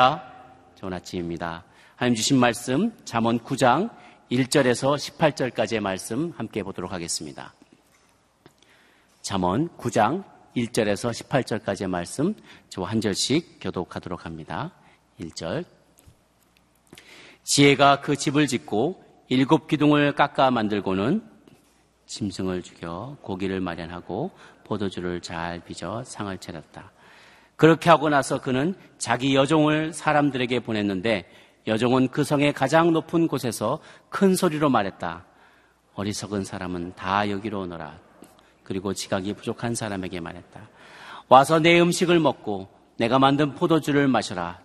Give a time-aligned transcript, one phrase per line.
[0.00, 0.22] 할렐루야.
[0.76, 1.62] 좋은 아침입니다.
[1.94, 3.90] 하나님 주신 말씀 잠언 9장
[4.32, 7.52] 1절에서 18절까지의 말씀 함께 보도록 하겠습니다.
[9.20, 10.24] 잠언 9장
[10.56, 12.34] 1절에서 18절까지의 말씀
[12.70, 14.72] 저 한 절씩 교독하도록 합니다.
[15.20, 15.66] 1절
[17.42, 21.22] 지혜가 그 집을 짓고 일곱 기둥을 깎아 만들고는
[22.06, 24.30] 짐승을 죽여 고기를 마련하고
[24.64, 26.90] 포도주를 잘 빚어 상을 차렸다.
[27.60, 31.26] 그렇게 하고 나서 그는 자기 여종을 사람들에게 보냈는데
[31.66, 35.26] 여종은 그 성의 가장 높은 곳에서 큰 소리로 말했다.
[35.94, 37.98] 어리석은 사람은 다 여기로 오너라.
[38.62, 40.58] 그리고 지각이 부족한 사람에게 말했다.
[41.28, 44.58] 와서 내 음식을 먹고 내가 만든 포도주를 마셔라.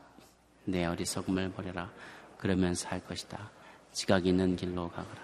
[0.63, 1.89] 내 어리석음을 버려라.
[2.37, 3.37] 그러면 살 것이다.
[3.91, 5.21] 지각 있는 길로 가거라.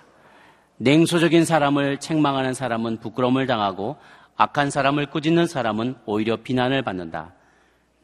[0.75, 3.95] 냉소적인 사람을 책망하는 사람은 부끄러움을 당하고
[4.35, 7.31] 악한 사람을 꾸짖는 사람은 오히려 비난을 받는다.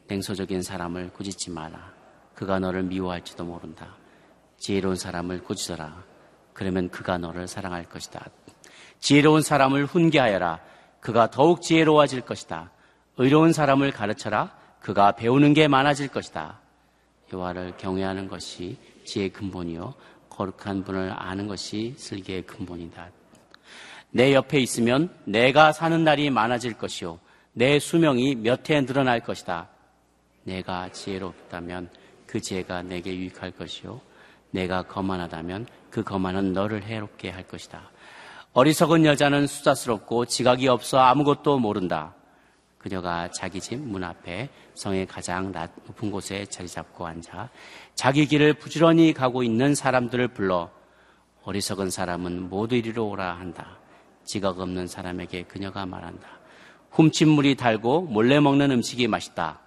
[0.08, 1.92] 냉소적인 사람을 꾸짖지 마라.
[2.34, 3.96] 그가 너를 미워할지도 모른다.
[4.58, 6.02] 지혜로운 사람을 꾸짖어라.
[6.52, 8.26] 그러면 그가 너를 사랑할 것이다.
[9.00, 10.60] 지혜로운 사람을 훈계하여라.
[11.00, 12.70] 그가 더욱 지혜로워질 것이다.
[13.18, 14.56] 의로운 사람을 가르쳐라.
[14.80, 16.60] 그가 배우는 게 많아질 것이다.
[17.32, 19.94] 여호와를 경외하는 것이 지혜의 근본이요
[20.30, 23.10] 거룩한 분을 아는 것이 슬기의 근본이다.
[24.10, 27.18] 내 옆에 있으면 내가 사는 날이 많아질 것이요
[27.52, 29.68] 내 수명이 몇 해 늘어날 것이다.
[30.48, 31.90] 내가 지혜롭다면
[32.26, 34.00] 그 지혜가 내게 유익할 것이요.
[34.50, 37.90] 내가 거만하다면 그 거만은 너를 해롭게 할 것이다.
[38.54, 42.14] 어리석은 여자는 수다스럽고 지각이 없어 아무것도 모른다.
[42.78, 47.50] 그녀가 자기 집 문 앞에 성의 가장 높은 곳에 자리 잡고 앉아
[47.94, 50.70] 자기 길을 부지런히 가고 있는 사람들을 불러
[51.44, 53.78] 어리석은 사람은 모두 이리로 오라 한다.
[54.24, 56.26] 지각 없는 사람에게 그녀가 말한다.
[56.90, 59.60] 훔친 물이 달고 몰래 먹는 음식이 맛있다.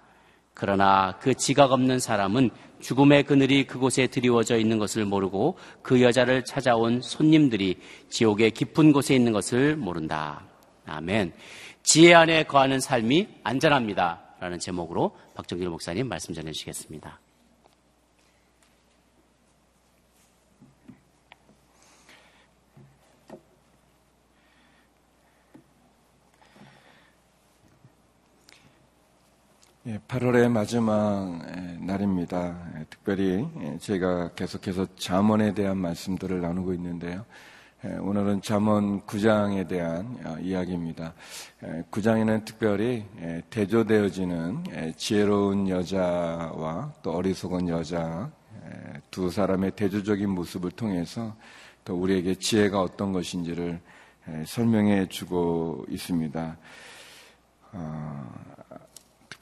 [0.54, 7.00] 그러나 그 지각 없는 사람은 죽음의 그늘이 그곳에 드리워져 있는 것을 모르고 그 여자를 찾아온
[7.00, 7.78] 손님들이
[8.10, 10.42] 지옥의 깊은 곳에 있는 것을 모른다.
[10.86, 11.32] 아멘.
[11.82, 14.20] 지혜 안에 거하는 삶이 안전합니다.
[14.40, 17.21] 라는 제목으로 박정길 목사님 말씀 전해주시겠습니다.
[29.84, 31.40] 8월의 마지막
[31.80, 32.56] 날입니다.
[32.88, 33.44] 특별히
[33.80, 37.24] 제가 계속해서 잠언에 대한 말씀들을 나누고 있는데요.
[38.00, 41.14] 오늘은 잠언 9장에 대한 어, 이야기입니다.
[41.90, 43.04] 9장에는 특별히
[43.50, 48.30] 대조되어지는 지혜로운 여자와 또 어리석은 여자
[49.10, 51.34] 두 사람의 대조적인 모습을 통해서
[51.84, 53.80] 또 우리에게 지혜가 어떤 것인지를
[54.46, 56.56] 설명해 주고 있습니다.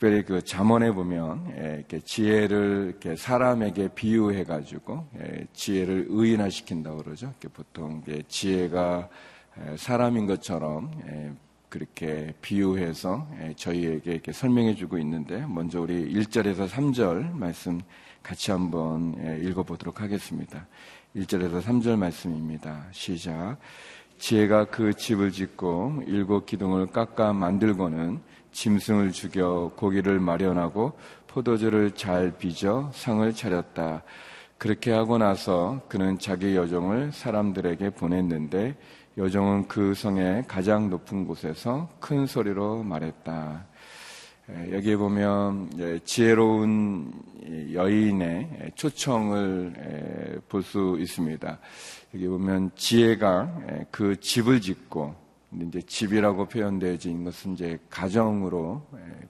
[0.01, 7.03] 어, 특별히 그 잠언에 보면 예, 이렇게 지혜를 이렇게 사람에게 비유해 가지고 예, 지혜를 의인화시킨다고
[7.03, 7.27] 그러죠.
[7.27, 9.09] 이렇게 보통 지혜가
[9.61, 10.91] 예, 사람인 것처럼
[11.69, 17.81] 그렇게 비유해서 저희에게 이렇게 설명해 주고 있는데 먼저 우리 1절에서 3절 말씀
[18.23, 20.67] 같이 한번 읽어 보도록 하겠습니다.
[21.15, 22.87] 1절에서 3절 말씀입니다.
[22.93, 23.59] 시작.
[24.19, 32.91] 지혜가 그 집을 짓고 일곱 기둥을 깎아 만들고는 짐승을 죽여 고기를 마련하고 포도주를 잘 빚어
[32.93, 34.03] 상을 차렸다.
[34.59, 38.77] 그렇게 하고 나서 그는 자기 여종을 사람들에게 보냈는데
[39.17, 43.67] 여종은 그 성의 가장 높은 곳에서 큰 소리로 말했다.
[44.73, 47.13] 여기에 보면 지혜로운
[47.73, 51.59] 여인의 초청을 볼 수 있습니다.
[52.15, 55.15] 여기 보면 지혜가 그 집을 짓고
[55.53, 58.87] 이제 집이라고 표현되어진 것은 이제 가정으로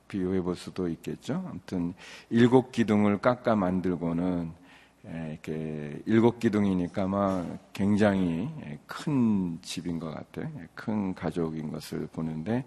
[0.09, 1.45] 비유해 볼 수도 있겠죠.
[1.49, 1.95] 아무튼
[2.29, 4.53] 일곱 기둥을 깎아 만들고는
[5.03, 8.51] 이렇게 일곱 기둥이니까 아마 굉장히
[8.87, 10.51] 큰 집인 것 같아요.
[10.75, 12.65] 큰 가족인 것을 보는데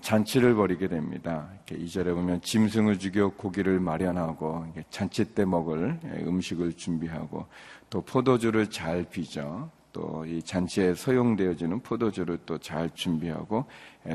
[0.00, 1.48] 잔치를 벌이게 됩니다.
[1.54, 7.46] 이렇게 이절에 보면 짐승을 죽여 고기를 마련하고 잔치 때 먹을 음식을 준비하고
[7.90, 13.64] 또 포도주를 잘 빚어 또 이 잔치에 소용되어지는 포도주를 또 잘 준비하고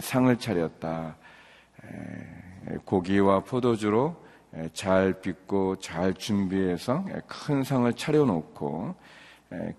[0.01, 1.15] 상을 차렸다.
[2.85, 4.15] 고기와 포도주로
[4.73, 8.95] 잘 빚고 잘 준비해서 큰 상을 차려놓고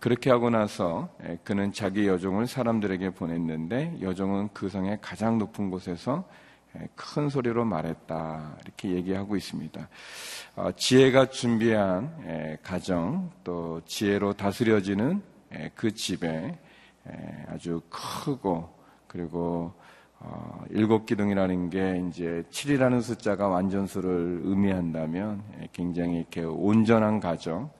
[0.00, 1.08] 그렇게 하고 나서
[1.44, 6.24] 그는 자기 여종을 사람들에게 보냈는데 여종은 그 성의 가장 높은 곳에서
[6.94, 8.56] 큰 소리로 말했다.
[8.62, 9.88] 이렇게 얘기하고 있습니다.
[10.56, 15.22] 어, 지혜가 준비한 가정, 또 지혜로 다스려지는
[15.74, 16.58] 그 집에
[17.48, 18.68] 아주 크고
[19.06, 19.72] 그리고
[20.20, 27.70] 어, 일곱 기둥이라는 게 이제 7이라는 숫자가 완전수를 의미한다면 예, 굉장히 이렇게 온전한 가정,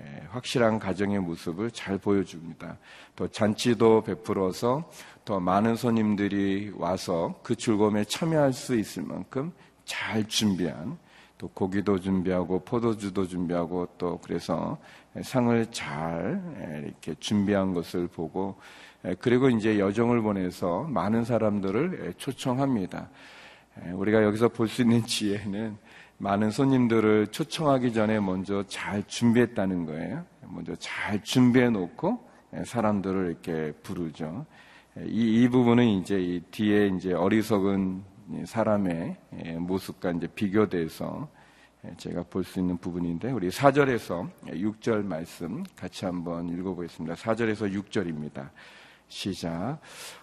[0.00, 2.78] 예, 확실한 가정의 모습을 잘 보여줍니다.
[3.14, 4.90] 또 잔치도 베풀어서
[5.24, 9.52] 더 많은 손님들이 와서 그 즐거움에 참여할 수 있을 만큼
[9.84, 10.98] 잘 준비한
[11.38, 14.78] 또 고기도 준비하고 포도주도 준비하고 또 그래서
[15.22, 18.56] 상을 잘 예, 이렇게 준비한 것을 보고
[19.04, 23.08] 예, 그리고 이제 여정을 보내서 많은 사람들을 예, 초청합니다.
[23.84, 25.76] 예, 우리가 여기서 볼 수 있는 지혜는
[26.18, 30.24] 많은 손님들을 초청하기 전에 먼저 잘 준비했다는 거예요.
[30.46, 32.18] 먼저 잘 준비해 놓고
[32.64, 34.46] 사람들을 이렇게 부르죠.
[35.06, 38.04] 이, 이 부분은 이제 이 뒤에 이제 어리석은
[38.44, 39.16] 사람의
[39.58, 41.28] 모습과 이제 비교돼서
[41.98, 47.14] 제가 볼 수 있는 부분인데 우리 4절에서 6절 말씀 같이 한번 읽어보겠습니다.
[47.14, 48.48] 4절에서 6절입니다.
[49.08, 49.78] 시작.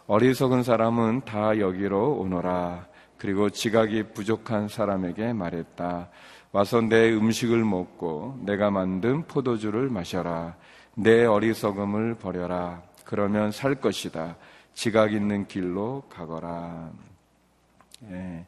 [0.07, 2.87] 어리석은 사람은 다 여기로 오너라.
[3.17, 6.09] 그리고 지각이 부족한 사람에게 말했다.
[6.51, 10.55] 와서 내 음식을 먹고 내가 만든 포도주를 마셔라.
[10.95, 12.81] 내 어리석음을 버려라.
[13.05, 14.35] 그러면 살 것이다.
[14.73, 16.91] 지각 있는 길로 가거라.
[18.09, 18.45] 예.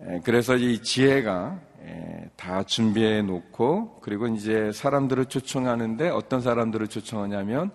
[0.00, 7.70] 예 그래서 이 지혜가 예, 다 준비해 놓고 그리고 이제 사람들을 초청하는데 어떤 사람들을 초청하냐면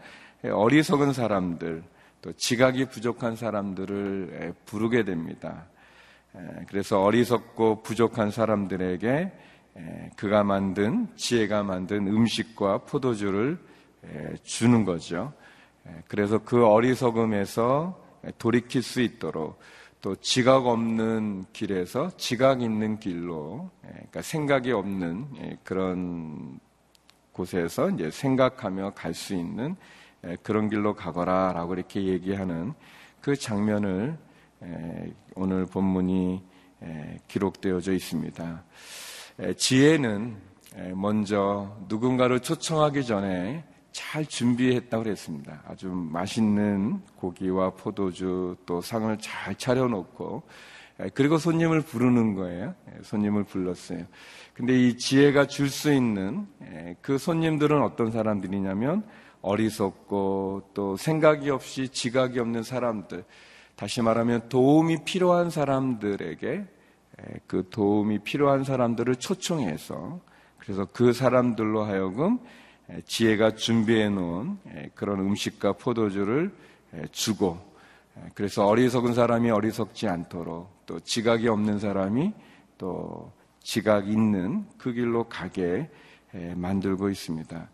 [0.46, 1.84] 예, 어리석은 사람들,
[2.22, 5.66] 또 지각이 부족한 사람들을 예, 부르게 됩니다.
[6.36, 9.32] 예, 그래서 어리석고 부족한 사람들에게
[10.16, 13.60] 그가 만든 지혜가 만든 음식과 포도주를
[14.42, 15.34] 주는 거죠.
[16.08, 18.04] 그래서 그 어리석음에서
[18.40, 19.60] 돌이킬 수 있도록
[20.02, 26.60] 또 지각 없는 길에서 지각 있는 길로, 그러니까 생각이 없는 그런
[27.32, 29.76] 곳에서 이제 생각하며 갈 수 있는
[30.44, 32.74] 그런 길로 가거라 라고 이렇게 얘기하는
[33.22, 34.18] 그 장면을
[35.36, 36.44] 오늘 본문이
[37.28, 38.64] 기록되어져 있습니다.
[39.58, 40.38] 지혜는
[40.94, 43.64] 먼저 누군가를 초청하기 전에
[43.98, 45.64] 잘 준비했다고 그랬습니다.
[45.68, 50.44] 아주 맛있는 고기와 포도주 또 상을 잘 차려놓고
[51.16, 52.76] 그리고 손님을 부르는 거예요.
[53.02, 54.06] 손님을 불렀어요.
[54.54, 56.46] 근데 이 지혜가 줄 수 있는
[57.02, 59.04] 그 손님들은 어떤 사람들이냐면
[59.42, 63.26] 어리석고 또 생각이 없이 지각이 없는 사람들,
[63.76, 66.66] 다시 말하면 도움이 필요한 사람들에게
[67.48, 70.20] 그 도움이 필요한 사람들을 초청해서
[70.60, 72.38] 그래서 그 사람들로 하여금
[73.06, 74.58] 지혜가 준비해 놓은
[74.96, 76.52] 그런 음식과 포도주를
[77.12, 77.58] 주고
[78.34, 82.34] 그래서 어리석은 사람이 어리석지 않도록 또 지각이 없는 사람이
[82.78, 83.32] 또
[83.62, 85.90] 지각 있는 그 길로 가게
[86.56, 87.70] 만들고 있습니다.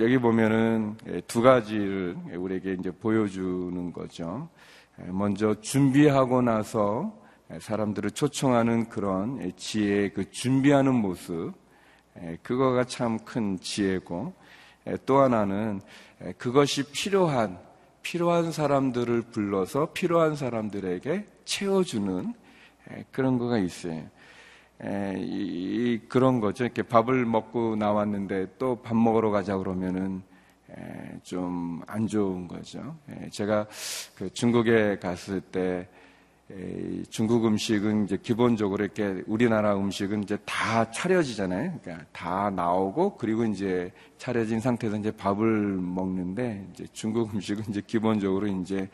[0.00, 4.48] 여기 보면은 두 가지를 우리에게 이제 보여주는 거죠.
[5.06, 7.16] 먼저 준비하고 나서
[7.58, 11.52] 사람들을 초청하는 그런 지혜의 그 준비하는 모습,
[12.42, 14.32] 그거가 참 큰 지혜고,
[15.04, 15.80] 또 하나는
[16.38, 17.58] 그것이 필요한,
[18.02, 22.34] 필요한 사람들을 불러서 필요한 사람들에게 채워주는
[23.10, 24.08] 그런 거가 있어요.
[24.82, 26.64] 에, 이, 그런 거죠.
[26.64, 30.22] 이렇게 밥을 먹고 나왔는데 또 밥 먹으러 가자 그러면은
[31.22, 32.96] 좀 안 좋은 거죠.
[33.08, 33.66] 에, 제가
[34.14, 35.88] 그 중국에 갔을 때 에,
[37.10, 41.80] 중국 음식은 이제 기본적으로 이렇게 우리나라 음식은 이제 다 차려지잖아요.
[41.82, 48.46] 그러니까 다 나오고 그리고 이제 차려진 상태에서 이제 밥을 먹는데 이제 중국 음식은 이제 기본적으로
[48.46, 48.88] 이제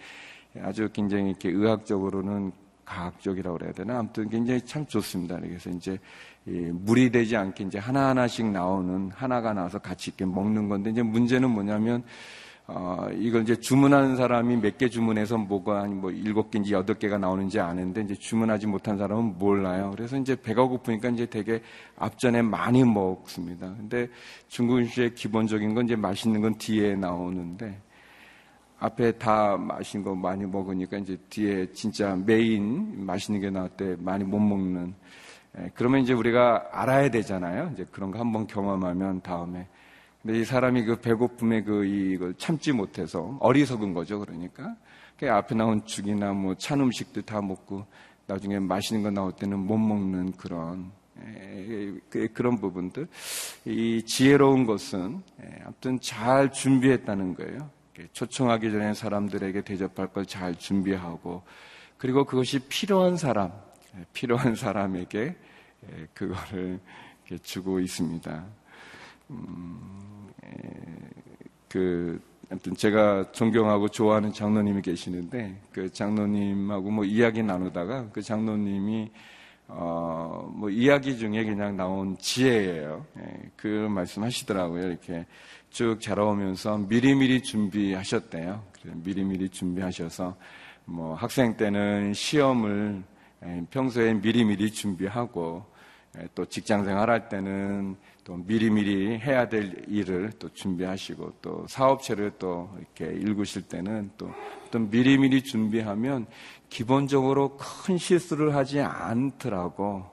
[0.63, 2.53] 아주 굉장히 이렇게 의학적으로는
[2.87, 5.39] 과학적이라고 그래야 되나 아무튼 굉장히 참 좋습니다.
[5.39, 5.99] 그래서 이제
[6.45, 11.51] 물이 되지 않게 이제 하나 하나씩 나오는 하나가 나와서 같이 이렇게 먹는 건데 이제 문제는
[11.51, 12.03] 뭐냐면
[12.69, 17.61] 어, 이걸 이제 주문하는 사람이 몇 개 주문해서 뭐가 뭐 일곱 개인지 여덟 개가 나오는지
[17.61, 19.91] 아는데 이제 주문하지 못한 사람은 몰라요.
[19.95, 21.61] 그래서 이제 배가 고프니까 이제 되게
[21.97, 23.75] 앞전에 많이 먹습니다.
[23.77, 24.09] 근데
[24.49, 27.79] 중국 음식의 기본적인 건 이제 맛있는 건 뒤에 나오는데
[28.79, 34.25] 앞에 다 맛있는 거 많이 먹으니까 이제 뒤에 진짜 메인 맛있는 게 나올 때 많이
[34.25, 34.95] 못 먹는.
[35.59, 37.71] 예, 그러면 이제 우리가 알아야 되잖아요.
[37.75, 39.69] 이제 그런 거 한번 경험하면 다음에.
[40.23, 44.21] 근데 이 사람이 그 배고픔에 그 이걸 참지 못해서 어리석은 거죠.
[44.21, 44.77] 그러니까.
[45.19, 47.87] 그 앞에 나온 죽이나 뭐 찬 음식도 다 먹고
[48.27, 50.91] 나중에 맛있는 거 나올 때는 못 먹는 그런
[52.35, 53.07] 그런 부분들.
[53.67, 57.71] 이 지혜로운 것은 예, 아무튼 잘 준비했다는 거예요.
[58.13, 61.43] 초청하기 전에 사람들에게 대접할 걸 잘 준비하고
[61.99, 63.53] 그리고 그것이 필요한 사람,
[63.97, 65.37] 예, 필요한 사람에게
[65.91, 66.81] 예, 그거를
[67.43, 68.45] 주고 있습니다.
[69.31, 70.12] 음, 예,
[71.69, 79.11] 그 아무튼 제가 존경하고 좋아하는 장로님이 계시는데 그 장로님하고 뭐 이야기 나누다가 그 장로님이
[79.69, 83.07] 어, 뭐 이야기 중에 그냥 나온 지혜예요.
[83.19, 84.87] 예, 그 말씀하시더라고요.
[84.87, 85.25] 이렇게
[85.71, 88.63] 쭉 자라오면서 미리미리 준비하셨대요.
[88.97, 90.37] 미리미리 준비하셔서
[90.85, 93.03] 뭐 학생 때는 시험을
[93.47, 95.65] 예, 평소에 미리미리 준비하고
[96.19, 102.33] 예, 또 직장 생활 할 때는 또 미리미리 해야 될 일을 또 준비하시고 또 사업체를
[102.39, 104.31] 또 이렇게 읽으실 때는 또,
[104.71, 106.27] 또 미리미리 준비하면
[106.69, 110.05] 기본적으로 큰 실수를 하지 않더라고.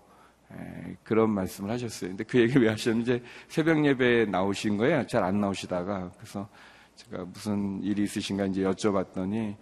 [0.52, 2.10] 에, 그런 말씀을 하셨어요.
[2.10, 5.06] 근데 그 얘기 왜 하셨는지 새벽 예배에 나오신 거예요.
[5.06, 6.12] 잘 안 나오시다가.
[6.18, 6.50] 그래서
[6.96, 9.56] 제가 무슨 일이 있으신가 이제 여쭤봤더니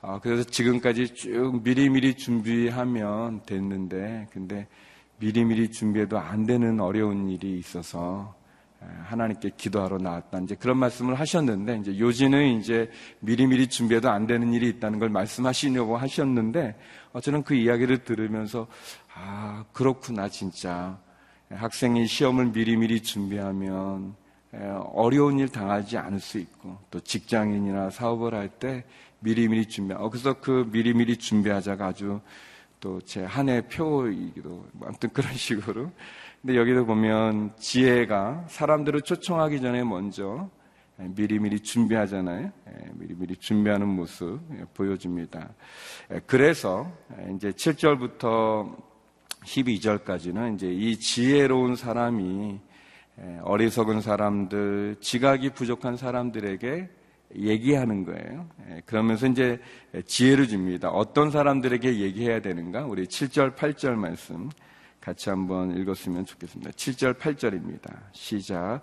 [0.00, 4.68] 아, 그래서 지금까지 쭉 미리미리 준비하면 됐는데 근데
[5.18, 8.34] 미리미리 준비해도 안 되는 어려운 일이 있어서
[8.80, 10.38] 하나님께 기도하러 나왔다.
[10.40, 15.96] 이제 그런 말씀을 하셨는데, 이제 요지는 이제 미리미리 준비해도 안 되는 일이 있다는 걸 말씀하시려고
[15.96, 16.76] 하셨는데,
[17.12, 18.68] 어, 저는 그 이야기를 들으면서,
[19.14, 20.96] 아, 그렇구나, 진짜.
[21.50, 24.14] 학생이 시험을 미리미리 준비하면,
[24.92, 28.84] 어려운 일 당하지 않을 수 있고, 또 직장인이나 사업을 할 때
[29.20, 32.20] 미리미리 준비, 어, 그래서 그 미리미리 준비하자가 아주
[32.80, 35.90] 또 제 한 해 표이기도 아무튼 그런 식으로.
[36.40, 40.48] 근데 여기도 보면 지혜가 사람들을 초청하기 전에 먼저
[40.96, 42.44] 미리미리 준비하잖아요.
[42.68, 45.48] 예, 미리미리 준비하는 모습 예, 보여줍니다.
[46.12, 46.90] 예, 그래서
[47.36, 48.76] 이제 7절부터
[49.44, 52.60] 12절까지는 이제 이 지혜로운 사람이
[53.42, 56.88] 어리석은 사람들, 지각이 부족한 사람들에게
[57.34, 58.48] 얘기하는 거예요.
[58.70, 59.60] 예, 그러면서 이제
[60.06, 60.90] 지혜를 줍니다.
[60.90, 62.86] 어떤 사람들에게 얘기해야 되는가?
[62.86, 64.50] 우리 7절, 8절 말씀
[65.00, 66.70] 같이 한번 읽었으면 좋겠습니다.
[66.72, 67.94] 7절, 8절입니다.
[68.12, 68.80] 시작.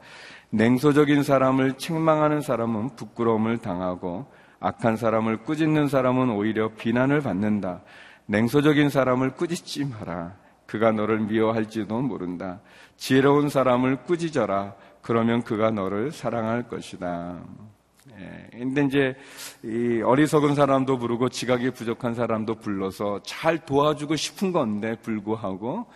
[0.49, 4.25] 냉소적인 사람을 책망하는 사람은 부끄러움을 당하고
[4.59, 7.81] 악한 사람을 꾸짖는 사람은 오히려 비난을 받는다.
[8.27, 10.35] 냉소적인 사람을 꾸짖지 마라.
[10.65, 12.61] 그가 너를 미워할지도 모른다.
[12.97, 14.75] 지혜로운 사람을 꾸짖어라.
[15.01, 17.43] 그러면 그가 너를 사랑할 것이다.
[18.17, 19.15] 예, 근데 이제
[19.63, 25.87] 이 어리석은 사람도 부르고 지각이 부족한 사람도 불러서 잘 도와주고 싶은 건데 불구하고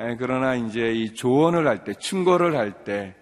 [0.00, 3.14] 예, 그러나 이제 이 조언을 할 때, 충고를 할 때,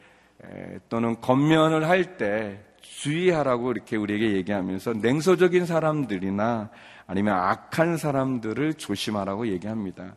[0.44, 6.70] 예, 또는 겉면을 할 때 주의하라고 이렇게 우리에게 얘기하면서 냉소적인 사람들이나
[7.06, 10.14] 아니면 악한 사람들을 조심하라고 얘기합니다.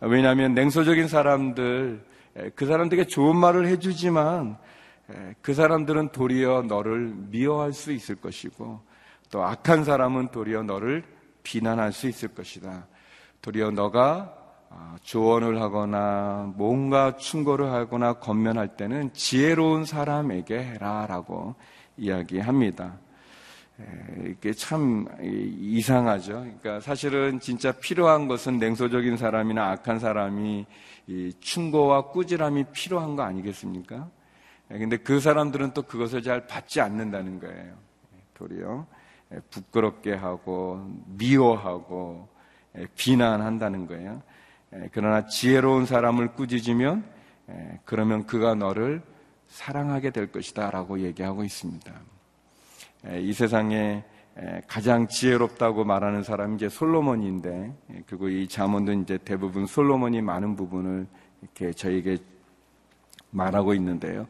[0.00, 2.04] 왜냐하면 냉소적인 사람들,
[2.38, 4.56] 예, 그 사람들에게 좋은 말을 해주지만
[5.42, 8.80] 그 사람들은 도리어 너를 미워할 수 있을 것이고
[9.30, 11.04] 또 악한 사람은 도리어 너를
[11.42, 12.86] 비난할 수 있을 것이다.
[13.42, 14.34] 도리어 너가
[14.70, 21.54] 아, 조언을 하거나 뭔가 충고를 하거나 건면할 때는 지혜로운 사람에게 해라라고
[21.96, 22.98] 이야기합니다.
[24.24, 26.32] 이게 참 이상하죠.
[26.32, 30.66] 그러니까 사실은 진짜 필요한 것은 냉소적인 사람이나 악한 사람이
[31.40, 34.08] 충고와 꾸지람이 필요한 거 아니겠습니까?
[34.70, 37.74] 예, 근데 그 사람들은 또 그것을 잘 받지 않는다는 거예요.
[38.14, 38.86] 예, 도리어
[39.32, 42.28] 예, 부끄럽게 하고 미워하고
[42.96, 44.20] 비난한다는 거예요.
[44.90, 47.04] 그러나 지혜로운 사람을 꾸짖으면
[47.84, 49.00] 그러면 그가 너를
[49.46, 51.92] 사랑하게 될 것이다라고 얘기하고 있습니다.
[53.20, 54.02] 이 세상에
[54.66, 57.72] 가장 지혜롭다고 말하는 사람이 이제 솔로몬인데
[58.06, 61.06] 그리고 이 잠언도 이제 대부분 솔로몬이 많은 부분을
[61.42, 62.18] 이렇게 저에게
[63.34, 64.26] 말하고 있는데요.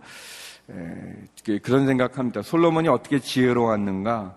[0.71, 2.43] 에, 그런 생각합니다.
[2.43, 4.37] 솔로몬이 어떻게 지혜로웠는가?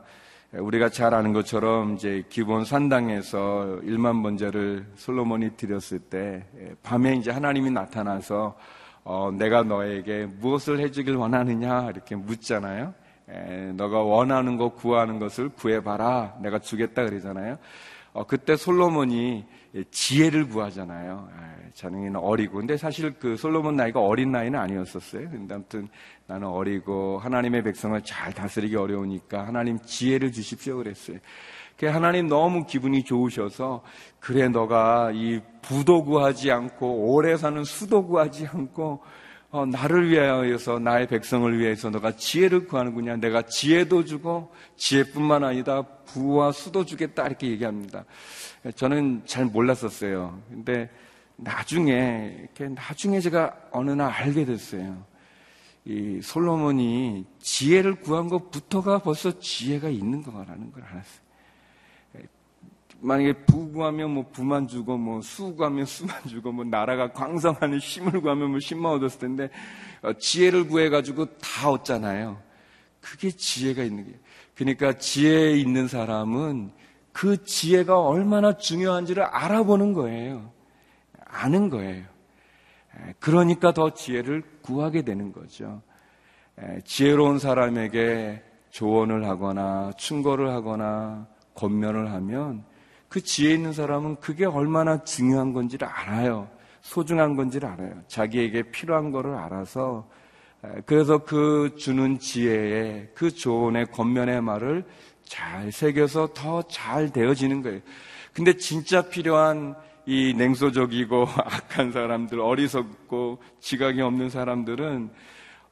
[0.54, 6.46] 우리가 잘 아는 것처럼 이제 기본 산당에서 1만 번제를 솔로몬이 드렸을 때
[6.84, 8.56] 밤에 이제 하나님이 나타나서
[9.04, 12.94] 어, 내가 너에게 무엇을 해주길 원하느냐 이렇게 묻잖아요.
[13.30, 16.38] 에, 너가 원하는 거 구하는 것을 구해봐라.
[16.42, 17.58] 내가 주겠다 그러잖아요.
[18.14, 19.46] 어, 그때 솔로몬이
[19.92, 21.30] 지혜를 구하잖아요.
[21.74, 22.58] 자능이는 어리고.
[22.58, 25.30] 근데 사실 그 솔로몬 나이가 어린 나이는 아니었었어요.
[25.30, 25.88] 근데 아무튼
[26.26, 31.18] 나는 어리고 하나님의 백성을 잘 다스리기 어려우니까 하나님 지혜를 주십시오 그랬어요.
[31.84, 33.84] 하나님 너무 기분이 좋으셔서
[34.20, 39.02] 그래 너가 이 부도 구하지 않고 오래 사는 수도 구하지 않고
[39.50, 43.18] 어, 나를 위하여서 나의 백성을 위해서 너가 지혜를 구하는구냐.
[43.18, 48.04] 내가 지혜도 주고 지혜뿐만 아니다 부와 수도 주겠다 이렇게 얘기합니다.
[48.76, 50.42] 저는 잘 몰랐었어요.
[50.50, 50.90] 근데
[51.38, 55.06] 나중에 이렇게 나중에 제가 어느 날 알게 됐어요.
[55.86, 61.27] 이 솔로몬이 지혜를 구한 것부터가 벌써 지혜가 있는 거라는 걸 알았어요.
[63.00, 68.22] 만약에 부 구하면 뭐 부만 주고 뭐 수 구하면 수만 주고 뭐 나라가 광성하는 힘을
[68.22, 69.50] 구하면 뭐 힘만 얻었을 텐데
[70.02, 72.42] 어, 지혜를 구해 가지고 다 얻잖아요.
[73.02, 74.20] 그게 지혜가 있는 거예요.
[74.56, 76.72] 그러니까 지혜 있는 사람은
[77.14, 80.52] 그 지혜가 얼마나 중요한지를 알아보는 거예요.
[81.26, 82.06] 아는 거예요.
[83.20, 85.82] 그러니까 더 지혜를 구하게 되는 거죠.
[86.84, 92.64] 지혜로운 사람에게 조언을 하거나 충고를 하거나 권면을 하면
[93.10, 96.50] 그 지혜 있는 사람은 그게 얼마나 중요한 건지를 알아요.
[96.82, 98.02] 소중한 건지를 알아요.
[98.08, 100.08] 자기에게 필요한 거를 알아서
[100.86, 104.86] 그래서 그 주는 지혜에 그 조언의 겉면의 말을
[105.24, 107.82] 잘 새겨서 더 잘 되어지는 거예요.
[108.34, 115.10] 근데 진짜 필요한 이 냉소적이고 악한 사람들, 어리석고 지각이 없는 사람들은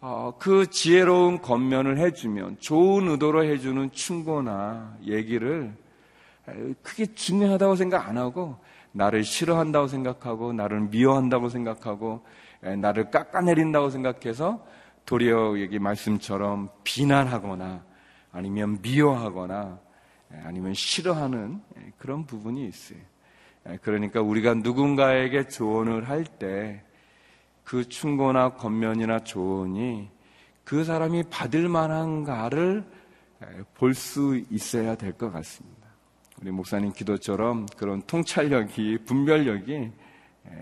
[0.02, 5.74] 어, 그 지혜로운 겉면을 해주면 좋은 의도로 해주는 충고나 얘기를
[6.82, 8.58] 크게 중요하다고 생각 안 하고
[8.92, 12.26] 나를 싫어한다고 생각하고 나를 미워한다고 생각하고
[12.62, 14.66] 나를 깎아내린다고 생각해서
[15.06, 17.84] 도리어 여기 말씀처럼 비난하거나
[18.32, 19.80] 아니면 미워하거나
[20.44, 21.62] 아니면 싫어하는
[21.98, 23.00] 그런 부분이 있어요.
[23.82, 26.82] 그러니까 우리가 누군가에게 조언을 할 때
[27.66, 30.10] 그 충고나 겉면이나 조언이
[30.64, 32.86] 그 사람이 받을 만한가를
[33.74, 35.75] 볼 수 있어야 될 것 같습니다.
[36.42, 39.92] 우리 목사님 기도처럼 그런 통찰력이, 분별력이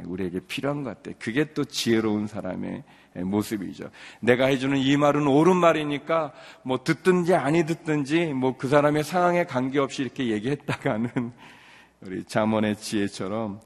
[0.05, 1.15] 우리에게 필요한 것 같아요.
[1.19, 2.83] 그게 또 지혜로운 사람의
[3.15, 3.89] 모습이죠.
[4.21, 6.31] 내가 해주는 이 말은 옳은 말이니까
[6.63, 11.09] 뭐 듣든지 아니 듣든지 뭐 그 사람의 상황에 관계없이 이렇게 얘기했다가는
[12.01, 13.59] 우리 자문의 지혜처럼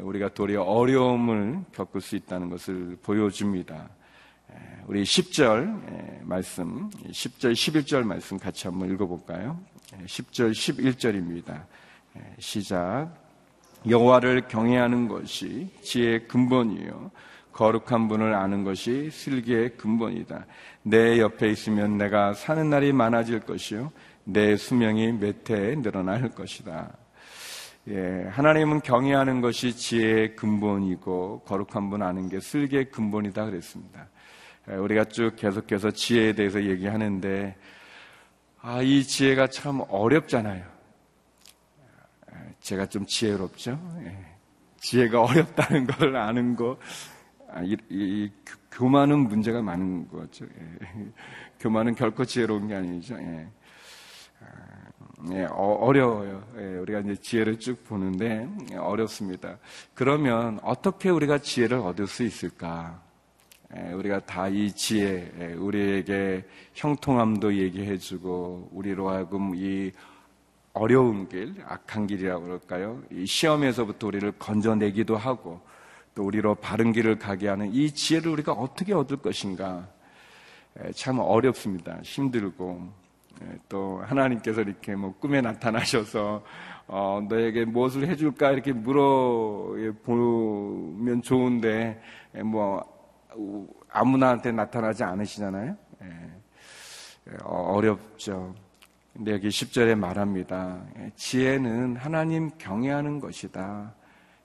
[0.00, 3.88] 우리가 도리어 어려움을 겪을 수 있다는 것을 보여줍니다.
[4.86, 9.58] 우리 10절 말씀, 10절, 11절 말씀 같이 한번 읽어볼까요?
[10.06, 11.64] 10절, 11절입니다.
[12.38, 13.10] 시작.
[13.88, 17.10] 여호와를 경외하는 것이 지혜의 근본이요.
[17.52, 20.46] 거룩한 분을 아는 것이 슬기의 근본이다.
[20.82, 23.92] 내 옆에 있으면 내가 사는 날이 많아질 것이요.
[24.24, 26.96] 내 수명이 몇 해에 늘어날 것이다.
[27.88, 34.06] 예, 하나님은 경외하는 것이 지혜의 근본이고 거룩한 분 아는 게 슬기의 근본이다 그랬습니다.
[34.70, 37.56] 예, 우리가 쭉 계속해서 지혜에 대해서 얘기하는데
[38.64, 40.64] 아, 이 지혜가 참 어렵잖아요.
[42.32, 43.76] 예, 제가 좀 지혜롭죠?
[44.04, 44.16] 예,
[44.78, 46.78] 지혜가 어렵다는 걸 아는 거
[47.50, 48.30] 아, 이, 이,
[48.70, 50.44] 교만은 문제가 많은 거죠.
[50.44, 51.08] 예.
[51.58, 53.16] 교만은 결코 지혜로운 게 아니죠.
[53.18, 53.48] 예.
[54.40, 59.58] 아, 예, 어, 려워요 예, 우리가 이제 지혜를 쭉 보는데 예, 어렵습니다.
[59.92, 63.01] 그러면 어떻게 우리가 지혜를 얻을 수 있을까?
[63.76, 69.90] 예, 우리가 다 이 지혜, 예, 우리에게 형통함도 얘기해주고 우리로 하여금 이
[70.74, 73.02] 어려운 길, 악한 길이라고 그럴까요?
[73.10, 75.60] 이 시험에서부터 우리를 건져내기도 하고
[76.14, 79.88] 또 우리로 바른 길을 가게 하는 이 지혜를 우리가 어떻게 얻을 것인가
[80.94, 81.98] 참 어렵습니다.
[82.02, 82.88] 힘들고
[83.68, 86.42] 또 하나님께서 이렇게 뭐 꿈에 나타나셔서
[86.86, 90.02] 어, 너에게 무엇을 해줄까 이렇게 물어보면
[91.22, 92.02] 좋은데
[92.44, 92.91] 뭐
[93.90, 95.76] 아무나한테 나타나지 않으시잖아요.
[97.44, 98.54] 어, 어렵죠.
[99.12, 100.82] 근데 여기 10절에 말합니다.
[101.16, 103.94] 지혜는 하나님 경외하는 것이다.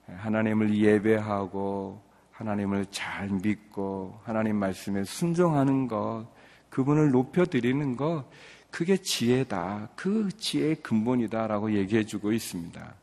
[0.06, 6.26] 하나님을 예배하고 하나님을 잘 믿고 하나님 말씀에 순종하는 것,
[6.70, 8.26] 그분을 높여드리는 것,
[8.70, 9.88] 그게 지혜다.
[9.96, 12.94] 그 지혜의 근본이다라고 얘기해 주고 있습니다.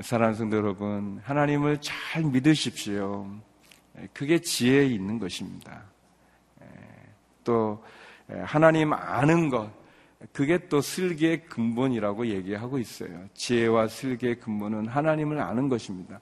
[0.00, 3.28] 사랑하는 성도 여러분, 하나님을 잘 믿으십시오.
[4.12, 5.82] 그게 지혜에 있는 것입니다.
[7.44, 7.82] 또
[8.44, 9.70] 하나님 아는 것,
[10.32, 13.28] 그게 또 슬기의 근본이라고 얘기하고 있어요.
[13.34, 16.20] 지혜와 슬기의 근본은 하나님을 아는 것입니다.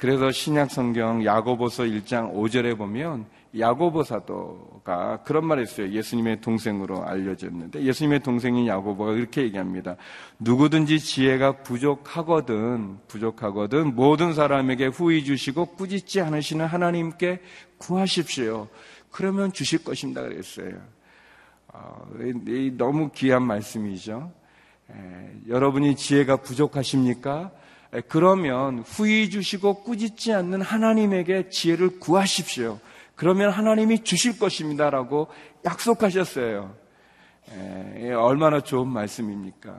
[0.00, 5.90] 그래서 신약 성경 야고보서 1장 5절에 보면 야고보 사도가 그런 말을 했어요.
[5.90, 9.96] 예수님의 동생으로 알려졌는데 예수님의 동생인 야고보가 이렇게 얘기합니다.
[10.38, 17.40] 누구든지 지혜가 부족하거든 부족하거든 모든 사람에게 후히 주시고 꾸짖지 않으시는 하나님께
[17.78, 18.68] 구하십시오.
[19.10, 20.82] 그러면 주실 것입니다 그랬어요.
[21.68, 22.06] 어,
[22.76, 24.32] 너무 귀한 말씀이죠.
[25.48, 27.50] 여러분이 지혜가 부족하십니까?
[28.08, 32.78] 그러면 후히 주시고 꾸짖지 않는 하나님에게 지혜를 구하십시오.
[33.18, 35.26] 그러면 하나님이 주실 것입니다라고
[35.64, 36.72] 약속하셨어요.
[38.16, 39.76] 얼마나 좋은 말씀입니까?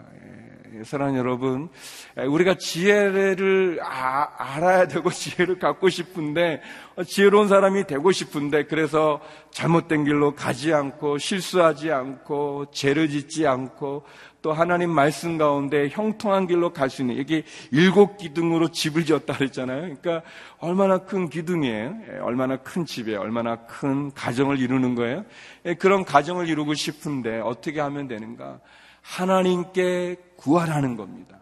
[0.84, 1.70] 사랑하는 여러분,
[2.18, 6.62] 우리가 지혜를 아, 알아야 되고 지혜를 갖고 싶은데
[6.96, 9.20] 어, 지혜로운 사람이 되고 싶은데 그래서
[9.52, 14.04] 잘못된 길로 가지 않고 실수하지 않고 죄를 짓지 않고
[14.42, 19.82] 또 하나님 말씀 가운데 형통한 길로 갈 수 있는 여기 일곱 기둥으로 집을 지었다 그랬잖아요.
[19.82, 20.22] 그러니까
[20.60, 21.98] 얼마나 큰 기둥이에요.
[22.12, 25.26] 예, 얼마나 큰 집에 얼마나 큰 가정을 이루는 거예요.
[25.66, 28.60] 예, 그런 가정을 이루고 싶은데 어떻게 하면 되는가?
[29.02, 31.38] 하나님께 구하라는 겁니다.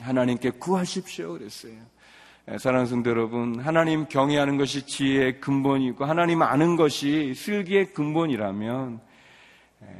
[0.00, 1.74] 하나님께 구하십시오 그랬어요.
[2.50, 9.00] 예, 사랑하는 성도 여러분, 하나님 경외하는 것이 지혜의 근본이고 하나님 아는 것이 슬기의 근본이라면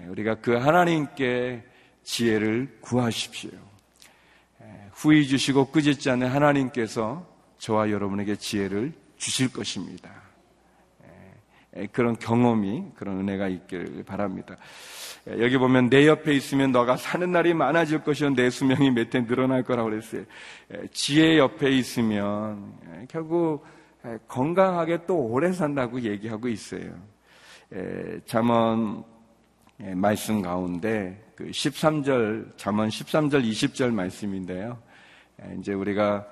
[0.09, 1.63] 우리가 그 하나님께
[2.05, 3.51] 지혜를 구하십시오.
[4.93, 7.27] 후이 주시고 끄짓지 않는 하나님께서
[7.59, 10.11] 저와 여러분에게 지혜를 주실 것입니다.
[11.93, 14.57] 그런 경험이, 그런 은혜가 있기를 바랍니다.
[15.39, 18.35] 여기 보면 내 옆에 있으면 너가 사는 날이 많아질 것이요.
[18.35, 20.25] 내 수명이 몇 해 늘어날 거라고 그랬어요.
[20.93, 22.75] 지혜 옆에 있으면
[23.09, 23.65] 결국
[24.29, 26.93] 건강하게 또 오래 산다고 얘기하고 있어요.
[28.27, 29.05] 잠언
[29.79, 34.79] 말씀 가운데 그 13절, 잠언 13절, 20절 말씀인데요.
[35.59, 36.25] 이제 우리가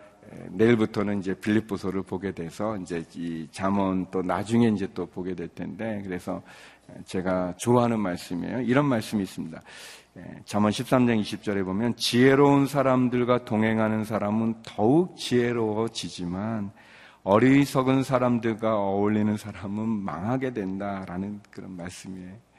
[0.51, 6.01] 내일부터는 이제 빌립보서를 보게 돼서 이제 이 잠언 또 나중에 이제 또 보게 될 텐데
[6.05, 6.41] 그래서
[7.07, 8.61] 제가 좋아하는 말씀이에요.
[8.61, 9.61] 이런 말씀이 있습니다.
[10.45, 16.71] 잠언 13장 20절에 보면 지혜로운 사람들과 동행하는 사람은 더욱 지혜로워지지만
[17.25, 22.50] 어리석은 사람들과 어울리는 사람은 망하게 된다라는 그런 말씀이에요.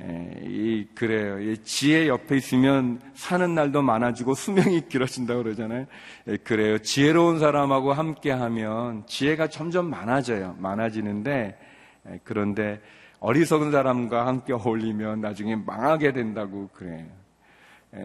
[0.00, 1.38] 예, 이 그래요.
[1.38, 5.86] 이 지혜 옆에 있으면 사는 날도 많아지고 수명이 길어진다고 그러잖아요.
[6.28, 6.78] 예, 그래요.
[6.78, 10.56] 지혜로운 사람하고 함께하면 지혜가 점점 많아져요.
[10.58, 11.58] 많아지는데
[12.08, 12.80] 예, 그런데
[13.20, 17.06] 어리석은 사람과 함께 어울리면 나중에 망하게 된다고 그래요.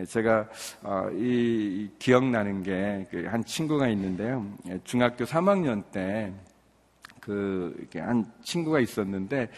[0.09, 0.47] 제가
[0.83, 4.45] 어, 이 기억나는 게 한 친구가 있는데요.
[4.83, 6.33] 중학교 3학년 때
[7.27, 9.49] 그 이렇게 한 친구가 있었는데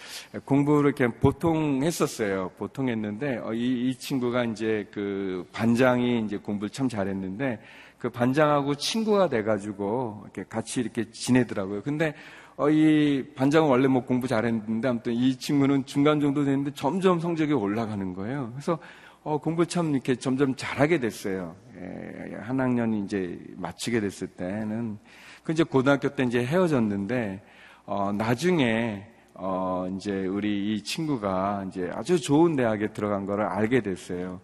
[0.44, 2.50] 공부를 이렇게 보통 했었어요.
[2.58, 7.60] 보통 했는데 어, 이, 이 친구가 이제 그 반장이 이제 공부를 참 잘했는데
[8.00, 11.84] 그 반장하고 친구가 돼가지고 이렇게 같이 이렇게 지내더라고요.
[11.84, 12.16] 근데
[12.58, 17.54] 어, 이 반장은 원래 뭐 공부 잘했는데 아무튼 이 친구는 중간 정도 됐는데 점점 성적이
[17.54, 18.50] 올라가는 거예요.
[18.54, 18.80] 그래서
[19.22, 21.56] 어, 공부 참 이렇게 점점 잘하게 됐어요.
[21.78, 24.98] 예, 한 학년 이제 마치게 됐을 때는
[25.44, 27.42] 그 이제 고등학교 때 이제 헤어졌는데
[27.92, 34.42] 어, 나중에 어, 이제 우리 이 친구가 이제 아주 좋은 대학에 들어간 거를 알게 됐어요.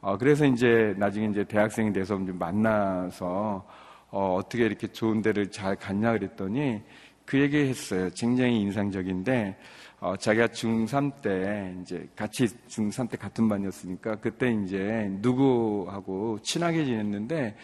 [0.00, 3.66] 어, 그래서 이제 나중에 이제 대학생이 돼서 만나서
[4.08, 6.80] 어, 어떻게 이렇게 좋은 데를 잘 갔냐 그랬더니
[7.26, 8.08] 그 얘기 했어요.
[8.16, 9.58] 굉장히 인상적인데
[10.00, 17.56] 어, 자기가 중3 때 이제 같이 중3 때 같은 반이었으니까 그때 이제 누구하고 친하게 지냈는데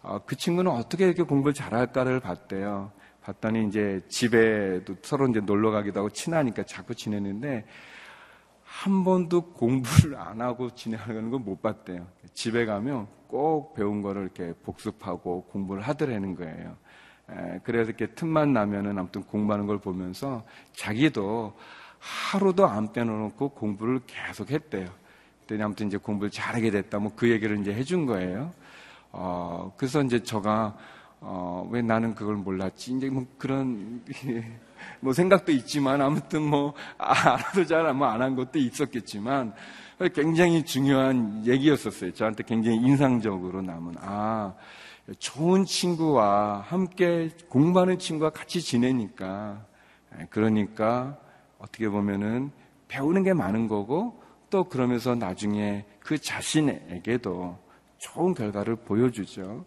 [0.00, 2.90] 어, 그 친구는 어떻게 이렇게 공부를 잘할까를 봤대요.
[3.28, 7.66] 봤더니 이제 집에도 서로 이제 놀러 가기도 하고 친하니까 자꾸 지냈는데
[8.64, 12.06] 한 번도 공부를 안 하고 지내는 걸 못 봤대요.
[12.32, 16.76] 집에 가면 꼭 배운 거를 이렇게 복습하고 공부를 하더라는 거예요.
[17.30, 21.54] 에, 그래서 이렇게 틈만 나면은 아무튼 공부하는 걸 보면서 자기도
[21.98, 24.88] 하루도 안 빼놓고 공부를 계속 했대요.
[25.40, 26.98] 그랬더니 아무튼 이제 공부를 잘하게 됐다.
[26.98, 28.52] 뭐 그 얘기를 이제 해준 거예요.
[29.12, 30.76] 어, 그래서 이제 저가
[31.20, 32.94] 어, 왜 나는 그걸 몰랐지?
[32.94, 34.02] 이제 뭐 그런,
[35.00, 39.52] 뭐 생각도 있지만 아무튼 뭐, 알아도 잘뭐안한 것도 있었겠지만
[40.14, 42.12] 굉장히 중요한 얘기였었어요.
[42.12, 44.54] 저한테 굉장히 인상적으로 남은, 아,
[45.18, 49.64] 좋은 친구와 함께 공부하는 친구와 같이 지내니까,
[50.30, 51.18] 그러니까
[51.58, 52.52] 어떻게 보면은
[52.86, 57.58] 배우는 게 많은 거고 또 그러면서 나중에 그 자신에게도
[57.98, 59.66] 좋은 결과를 보여주죠.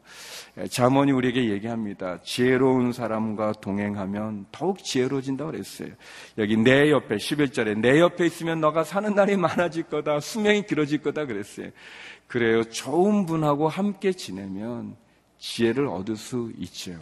[0.58, 2.22] 예, 자문이 우리에게 얘기합니다.
[2.24, 5.90] 지혜로운 사람과 동행하면 더욱 지혜로워진다고 그랬어요.
[6.38, 10.22] 여기 내 옆에 11절에 내 옆에 있으면 너가 사는 날이 많아질 거다.
[10.22, 11.70] 수명이 길어질 거다 그랬어요.
[12.28, 12.64] 그래요.
[12.64, 14.96] 좋은 분하고 함께 지내면
[15.38, 16.98] 지혜를 얻을 수 있죠.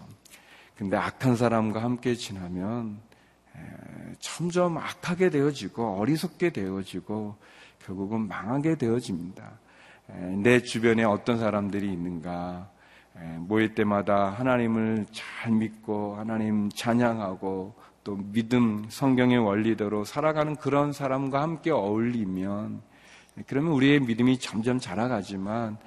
[0.76, 3.00] 근데 악한 사람과 함께 지나면
[3.56, 3.62] 예,
[4.20, 7.36] 점점 악하게 되어지고 어리석게 되어지고
[7.86, 9.60] 결국은 망하게 되어집니다.
[10.44, 12.70] 내 주변에 어떤 사람들이 있는가.
[13.40, 21.70] 모일 때마다 하나님을 잘 믿고 하나님 찬양하고 또 믿음 성경의 원리대로 살아가는 그런 사람과 함께
[21.72, 22.82] 어울리면
[23.46, 25.78] 그러면 우리의 믿음이 점점 자라가지만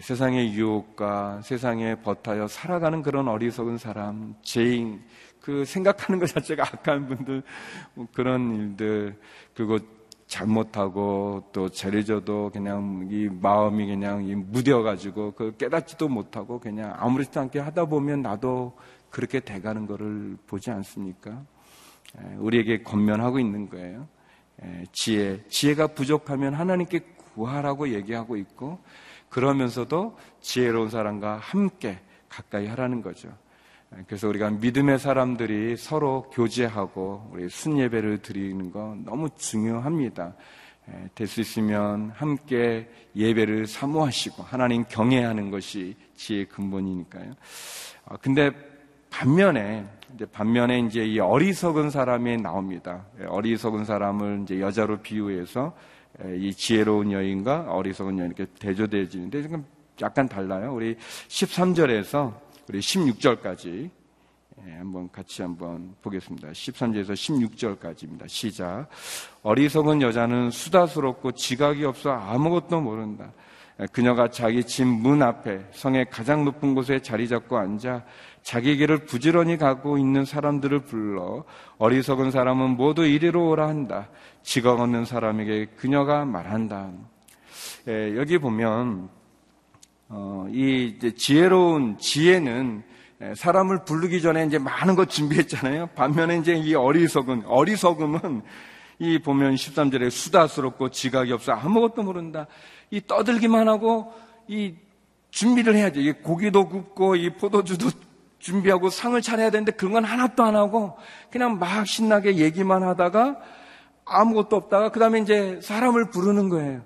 [0.00, 5.00] 세상의 유혹과 세상에 버타여 살아가는 그런 어리석은 사람, 죄인,
[5.40, 7.42] 그 생각하는 것 자체가 악한 분들,
[7.94, 9.16] 뭐 그런 일들,
[9.54, 9.78] 그리고
[10.28, 12.04] 잘못하고 또 죄를
[12.50, 18.76] 그냥 이 마음이 그냥 무뎌가지고 그 깨닫지도 못하고 그냥 아무렇지도 않게 하다 보면 나도
[19.10, 21.42] 그렇게 돼가는 것을 보지 않습니까?
[22.36, 24.06] 우리에게 권면하고 있는 거예요.
[24.92, 25.42] 지혜.
[25.48, 27.00] 지혜가 부족하면 하나님께
[27.34, 28.78] 구하라고 얘기하고 있고
[29.30, 33.30] 그러면서도 지혜로운 사람과 함께 가까이 하라는 거죠.
[34.06, 40.34] 그래서 우리가 믿음의 사람들이 서로 교제하고 우리 순예배를 드리는 거 너무 중요합니다.
[41.14, 47.34] 될 수 있으면 함께 예배를 사모하시고 하나님 경외하는 것이 지혜의 근본이니까요.
[48.06, 48.50] 아, 근데
[49.10, 53.04] 반면에 이제 반면에 이제 이 어리석은 사람이 나옵니다.
[53.26, 55.74] 어리석은 사람을 이제 여자로 비유해서
[56.36, 59.64] 이 지혜로운 여인과 어리석은 여인 이렇게 대조되어지는데 지금
[60.00, 60.74] 약간 달라요.
[60.74, 60.96] 우리
[61.28, 62.32] 13절에서
[62.68, 63.88] 우리 16절까지
[64.66, 66.48] 예, 한번 같이 한번 보겠습니다.
[66.48, 68.28] 13절에서 16절까지입니다.
[68.28, 68.88] 시작.
[69.42, 73.32] 어리석은 여자는 수다스럽고 지각이 없어 아무것도 모른다.
[73.80, 78.04] 예, 그녀가 자기 집 문 앞에 성의 가장 높은 곳에 자리 잡고 앉아
[78.42, 81.44] 자기 길을 부지런히 가고 있는 사람들을 불러
[81.78, 84.10] 어리석은 사람은 모두 이리로 오라 한다.
[84.42, 86.92] 지각 없는 사람에게 그녀가 말한다.
[87.88, 89.17] 예, 여기 보면 어,
[90.50, 92.82] 이 지혜로운 지혜는
[93.34, 95.88] 사람을 부르기 전에 이제 많은 것 준비했잖아요.
[95.88, 98.42] 반면에 이제 이 어리석은 어리석음은
[99.00, 102.46] 이 보면 13절에 수다스럽고 지각이 없어 아무것도 모른다.
[102.90, 104.12] 이 떠들기만 하고
[104.46, 104.74] 이
[105.30, 106.00] 준비를 해야죠.
[106.00, 107.90] 이 고기도 굽고 이 포도주도
[108.38, 110.96] 준비하고 상을 차려야 되는데 그런 건 하나도 안 하고
[111.30, 113.36] 그냥 막 신나게 얘기만 하다가
[114.04, 116.82] 아무것도 없다가 그 다음에 이제 사람을 부르는 거예요.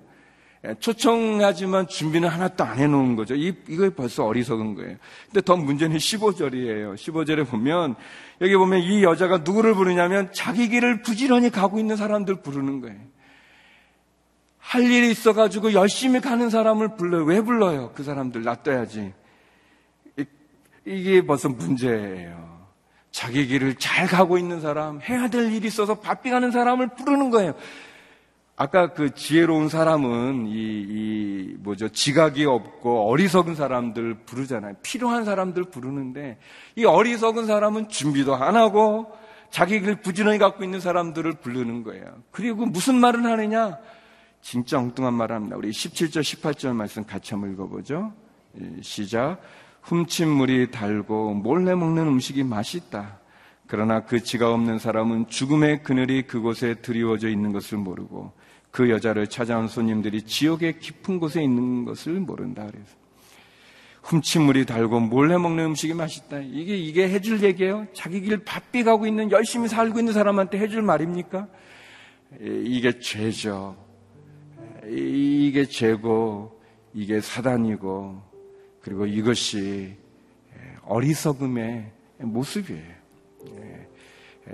[0.65, 3.35] 예, 초청하지만 준비는 하나도 안 해놓은 거죠.
[3.35, 4.97] 이, 이거 벌써 어리석은 거예요.
[5.25, 6.95] 근데 더 문제는 15절이에요.
[6.95, 7.95] 15절에 보면,
[8.39, 12.99] 여기 보면 이 여자가 누구를 부르냐면 자기 길을 부지런히 가고 있는 사람들 부르는 거예요.
[14.57, 17.25] 할 일이 있어가지고 열심히 가는 사람을 불러요.
[17.25, 17.91] 왜 불러요?
[17.93, 19.13] 그 사람들 놔둬야지.
[20.85, 22.53] 이게 벌써 문제예요.
[23.11, 27.53] 자기 길을 잘 가고 있는 사람, 해야 될 일이 있어서 바삐 가는 사람을 부르는 거예요.
[28.55, 34.75] 아까 그 지혜로운 사람은 이, 이, 뭐죠, 지각이 없고 어리석은 사람들 부르잖아요.
[34.83, 36.37] 필요한 사람들 부르는데
[36.75, 39.11] 이 어리석은 사람은 준비도 안 하고
[39.49, 42.05] 자기 길 부지런히 갖고 있는 사람들을 부르는 거예요.
[42.31, 43.77] 그리고 무슨 말을 하느냐?
[44.41, 45.55] 진짜 엉뚱한 말을 합니다.
[45.57, 48.13] 우리 17절, 18절 말씀 같이 한번 읽어보죠.
[48.59, 49.39] 예, 시작.
[49.81, 53.19] 훔친 물이 달고 몰래 먹는 음식이 맛있다.
[53.67, 58.33] 그러나 그 지가 없는 사람은 죽음의 그늘이 그곳에 드리워져 있는 것을 모르고
[58.73, 62.65] 그 여자를 찾아온 손님들이 지옥의 깊은 곳에 있는 것을 모른다.
[62.65, 62.87] 그래서
[64.01, 66.39] 훔친 물이 달고 몰래 먹는 음식이 맛있다.
[66.39, 67.85] 이게 이게 해줄 얘기예요.
[67.93, 71.47] 자기 길 바삐 가고 있는 열심히 살고 있는 사람한테 해줄 말입니까?
[72.41, 73.77] 이게 죄죠.
[74.89, 76.59] 이게 죄고
[76.95, 78.23] 이게 사단이고
[78.81, 79.95] 그리고 이것이
[80.81, 83.03] 어리석음의 모습이에요.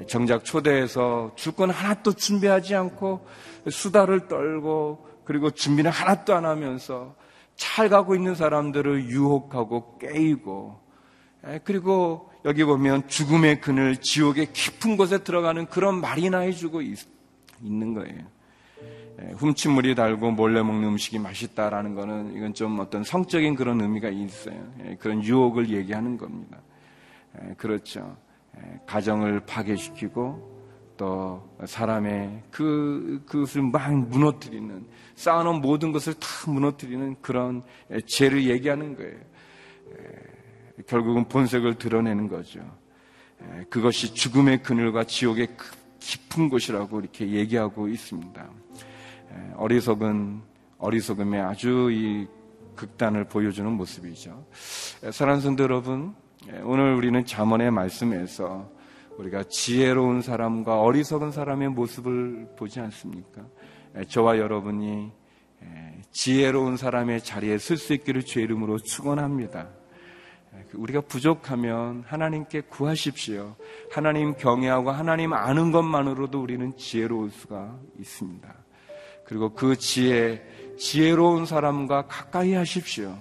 [0.07, 3.25] 정작 초대해서 줄 건 하나도 준비하지 않고
[3.67, 7.15] 수다를 떨고 그리고 준비는 하나도 안 하면서
[7.55, 10.79] 잘 가고 있는 사람들을 유혹하고 깨이고
[11.63, 16.99] 그리고 여기 보면 죽음의 그늘 지옥의 깊은 곳에 들어가는 그런 말이나 해주고 있,
[17.61, 18.23] 는 거예요.
[19.35, 24.55] 훔친 물이 달고 몰래 먹는 음식이 맛있다라는 거는 이건 좀 어떤 성적인 그런 의미가 있어요.
[24.99, 26.57] 그런 유혹을 얘기하는 겁니다.
[27.57, 28.15] 그렇죠.
[28.85, 30.58] 가정을 파괴시키고
[30.99, 34.85] 또 사람의 그, 그것을 막 무너뜨리는,
[35.15, 37.63] 쌓아놓은 모든 것을 다 무너뜨리는 그런
[38.05, 39.17] 죄를 얘기하는 거예요.
[40.87, 42.59] 결국은 본색을 드러내는 거죠.
[43.69, 45.47] 그것이 죽음의 그늘과 지옥의
[46.01, 48.49] 깊은 곳이라고 이렇게 얘기하고 있습니다.
[49.55, 50.41] 어리석은,
[50.79, 52.27] 어리석음의 아주 이
[52.75, 54.45] 극단을 보여주는 모습이죠.
[55.11, 56.13] 사랑하는 성도 여러분,
[56.63, 58.78] 오늘 우리는 잠언의 말씀에서
[59.19, 63.41] 우리가 지혜로운 사람과 어리석은 사람의 모습을 보지 않습니까?
[64.07, 65.11] 저와 여러분이
[66.11, 69.67] 지혜로운 사람의 자리에 쓸수 있기를 주의 이름으로 축원합니다.
[70.73, 73.57] 우리가 부족하면 하나님께 구하십시오.
[73.91, 78.55] 하나님 경외하고 하나님 아는 것만으로도 우리는 지혜로울 수가 있습니다.
[79.25, 80.41] 그리고 그 지혜,
[80.77, 83.17] 지혜로운 사람과 가까이 하십시오.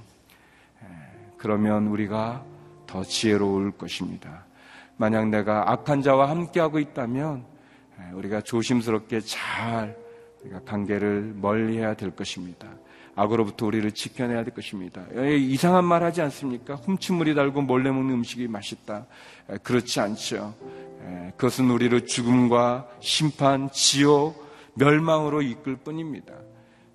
[1.39, 2.45] 그러면 우리가
[2.87, 4.48] 더 지혜로울 것입니다.
[4.99, 7.45] 만약 내가 악한 자와 함께하고 있다면
[8.13, 9.97] 우리가 조심스럽게 잘
[10.67, 12.69] 관계를 멀리해야 될 것입니다.
[13.15, 15.05] 악으로부터 우리를 지켜내야 될 것입니다.
[15.15, 16.75] 이상한 말 하지 않습니까?
[16.75, 19.07] 훔친물이 달고 몰래 먹는 음식이 맛있다.
[19.63, 20.55] 그렇지 않죠.
[21.37, 26.35] 그것은 우리를 죽음과 심판, 지옥, 멸망으로 이끌 뿐입니다.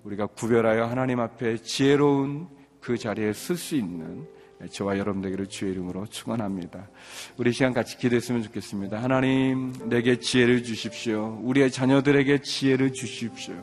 [0.04, 2.48] 우리가 구별하여 하나님 앞에 지혜로운
[2.80, 4.26] 그 자리에 쓸 수 있는
[4.70, 6.88] 저와 여러분들에게를 주의 이름으로 축원합니다.
[7.36, 9.02] 우리 시간 같이 기도했으면 좋겠습니다.
[9.02, 11.38] 하나님 내게 지혜를 주십시오.
[11.42, 13.54] 우리의 자녀들에게 지혜를 주십시오.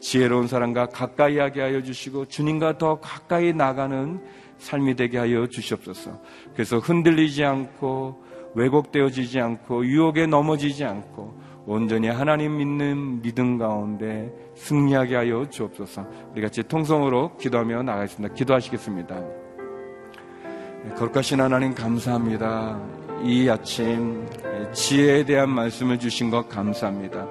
[0.00, 4.20] 지혜로운 사람과 가까이 하게 하여 주시고 주님과 더 가까이 나가는
[4.58, 6.20] 삶이 되게 하여 주시옵소서.
[6.52, 8.22] 그래서 흔들리지 않고
[8.54, 16.06] 왜곡되어지지 않고 유혹에 넘어지지 않고 온전히 하나님 믿는 믿음 가운데 승리하게 하여 주옵소서.
[16.32, 18.34] 우리 같이 통성으로 기도하며 나가겠습니다.
[18.34, 19.39] 기도하시겠습니다.
[20.82, 22.80] 네, 거룩하신 하나님 감사합니다.
[23.22, 24.26] 이 아침
[24.72, 27.26] 지혜에 대한 말씀을 주신 것 감사합니다.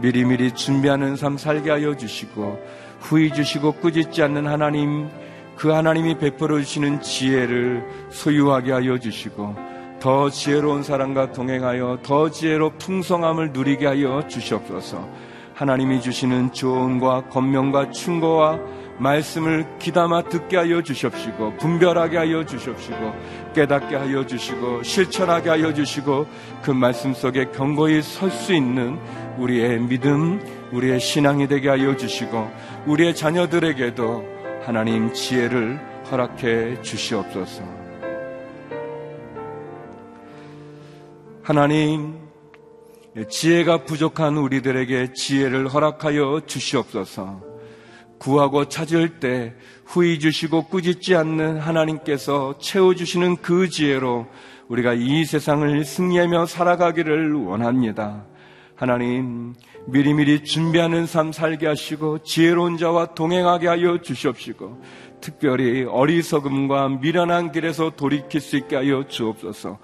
[0.00, 2.58] 미리미리 준비하는 삶 살게 하여 주시고
[3.00, 5.08] 후이 주시고 꾸짖지 않는 하나님
[5.56, 9.56] 그 하나님이 베풀어 주시는 지혜를 소유하게 하여 주시고
[9.98, 15.08] 더 지혜로운 사람과 동행하여 더 지혜로 풍성함을 누리게 하여 주시옵소서.
[15.54, 18.58] 하나님이 주시는 조언과 권명과 충고와
[19.02, 23.14] 말씀을 귀담아 듣게 하여 주십시고 분별하게 하여 주십시고
[23.54, 26.26] 깨닫게 하여 주시고 실천하게 하여 주시고
[26.62, 28.98] 그 말씀 속에 경고히 설 수 있는
[29.38, 30.40] 우리의 믿음,
[30.72, 32.50] 우리의 신앙이 되게 하여 주시고
[32.86, 34.24] 우리의 자녀들에게도
[34.64, 35.78] 하나님 지혜를
[36.10, 37.62] 허락해 주시옵소서.
[41.42, 42.18] 하나님,
[43.28, 47.51] 지혜가 부족한 우리들에게 지혜를 허락하여 주시옵소서.
[48.22, 49.52] 구하고 찾을 때
[49.84, 54.28] 후이 주시고 꾸짖지 않는 하나님께서 채워주시는 그 지혜로
[54.68, 58.24] 우리가 이 세상을 승리하며 살아가기를 원합니다.
[58.76, 59.54] 하나님,
[59.88, 64.80] 미리미리 준비하는 삶 살게 하시고 지혜로운 자와 동행하게 하여 주시옵시고
[65.20, 69.80] 특별히 어리석음과 미련한 길에서 돌이킬 수 있게 하여 주옵소서.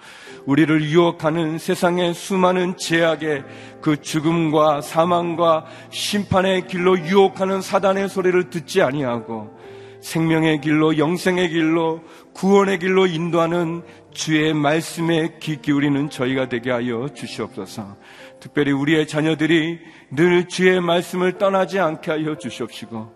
[0.48, 3.44] 우리를 유혹하는 세상의 수많은 제약의
[3.82, 9.54] 그 죽음과 사망과 심판의 길로 유혹하는 사단의 소리를 듣지 아니하고
[10.00, 12.00] 생명의 길로 영생의 길로
[12.32, 17.96] 구원의 길로 인도하는 주의 말씀에 귀 기울이는 저희가 되게 하여 주시옵소서.
[18.40, 19.80] 특별히 우리의 자녀들이
[20.12, 23.14] 늘 주의 말씀을 떠나지 않게 하여 주시옵시고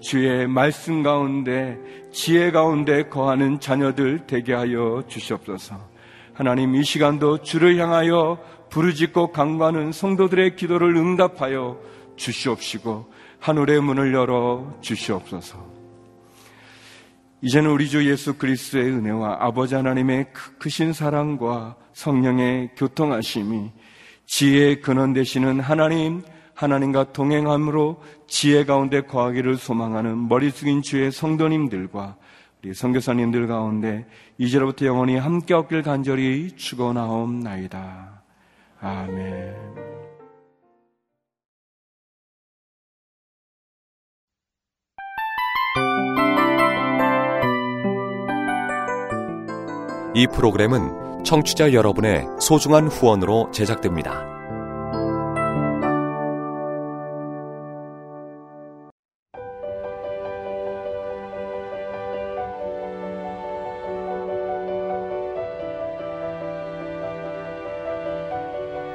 [0.00, 1.78] 주의 말씀 가운데
[2.10, 5.91] 지혜 가운데 거하는 자녀들 되게 하여 주시옵소서.
[6.34, 8.38] 하나님 이 시간도 주를 향하여
[8.70, 11.78] 부르짖고 강구하는 성도들의 기도를 응답하여
[12.16, 15.72] 주시옵시고 하늘의 문을 열어 주시옵소서.
[17.42, 20.26] 이제는 우리 주 예수 그리스도의 은혜와 아버지 하나님의
[20.58, 23.72] 크신 사랑과 성령의 교통하심이
[24.26, 26.22] 지혜의 근원 되시는 하나님,
[26.54, 32.16] 하나님과 동행함으로 지혜 가운데 거하기를 소망하는 머리 숙인 주의 성도님들과
[32.62, 34.06] 우리 선교사님들 가운데
[34.38, 38.22] 이제로부터 영원히 함께 없길 간절히 축원하옵나이다.
[38.80, 39.56] 아멘.
[50.14, 54.31] 이 프로그램은 청취자 여러분의 소중한 후원으로 제작됩니다.